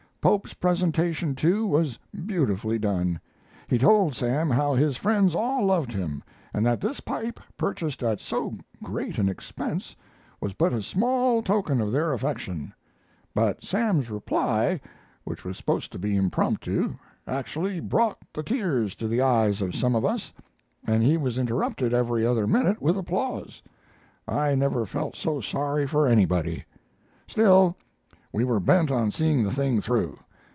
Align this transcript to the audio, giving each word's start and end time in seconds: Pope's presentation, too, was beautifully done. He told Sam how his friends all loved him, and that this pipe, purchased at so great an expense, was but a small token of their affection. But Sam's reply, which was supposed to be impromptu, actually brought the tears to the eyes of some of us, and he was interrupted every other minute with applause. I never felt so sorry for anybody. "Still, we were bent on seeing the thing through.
Pope's 0.21 0.53
presentation, 0.53 1.33
too, 1.33 1.65
was 1.65 1.97
beautifully 2.27 2.77
done. 2.77 3.19
He 3.67 3.79
told 3.79 4.13
Sam 4.15 4.51
how 4.51 4.75
his 4.75 4.95
friends 4.95 5.33
all 5.33 5.65
loved 5.65 5.91
him, 5.91 6.21
and 6.53 6.63
that 6.63 6.79
this 6.79 6.99
pipe, 6.99 7.39
purchased 7.57 8.03
at 8.03 8.19
so 8.19 8.55
great 8.83 9.17
an 9.17 9.27
expense, 9.27 9.95
was 10.39 10.53
but 10.53 10.73
a 10.73 10.83
small 10.83 11.41
token 11.41 11.81
of 11.81 11.91
their 11.91 12.13
affection. 12.13 12.71
But 13.33 13.63
Sam's 13.63 14.11
reply, 14.11 14.79
which 15.23 15.43
was 15.43 15.57
supposed 15.57 15.91
to 15.93 15.97
be 15.97 16.15
impromptu, 16.15 16.93
actually 17.25 17.79
brought 17.79 18.19
the 18.31 18.43
tears 18.43 18.93
to 18.97 19.07
the 19.07 19.21
eyes 19.21 19.59
of 19.59 19.73
some 19.73 19.95
of 19.95 20.05
us, 20.05 20.31
and 20.85 21.01
he 21.01 21.17
was 21.17 21.39
interrupted 21.39 21.95
every 21.95 22.23
other 22.23 22.45
minute 22.45 22.79
with 22.79 22.95
applause. 22.95 23.59
I 24.27 24.53
never 24.53 24.85
felt 24.85 25.15
so 25.15 25.41
sorry 25.41 25.87
for 25.87 26.05
anybody. 26.05 26.65
"Still, 27.25 27.75
we 28.33 28.45
were 28.45 28.61
bent 28.61 28.89
on 28.89 29.11
seeing 29.11 29.43
the 29.43 29.51
thing 29.51 29.81
through. 29.81 30.17